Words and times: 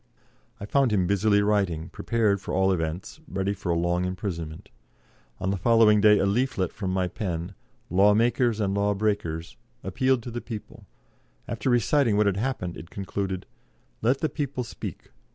I 0.59 0.65
found 0.65 0.91
him 0.91 1.05
busily 1.05 1.43
writing, 1.43 1.89
prepared 1.89 2.41
for 2.41 2.55
all 2.55 2.71
events, 2.71 3.19
ready 3.27 3.53
for 3.53 3.71
a 3.71 3.77
long 3.77 4.03
imprisonment. 4.03 4.69
On 5.39 5.51
the 5.51 5.57
following 5.57 6.01
day 6.01 6.17
a 6.17 6.25
leaflet 6.25 6.73
from 6.73 6.89
my 6.89 7.07
pen, 7.07 7.53
"Law 7.87 8.15
Makers 8.15 8.59
and 8.59 8.73
Law 8.73 8.95
Breakers," 8.95 9.57
appealed 9.83 10.23
to 10.23 10.31
the 10.31 10.41
people; 10.41 10.87
after 11.47 11.69
reciting 11.69 12.17
what 12.17 12.25
had 12.25 12.37
happened, 12.37 12.77
it 12.77 12.89
concluded: 12.89 13.45
"Let 14.01 14.21
the 14.21 14.29
people 14.29 14.63
speak. 14.63 15.11